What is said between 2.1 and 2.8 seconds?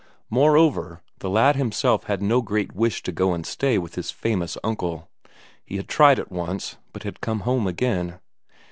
no great